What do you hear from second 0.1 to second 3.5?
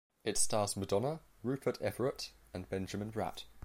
It stars Madonna, Rupert Everett, and Benjamin Bratt.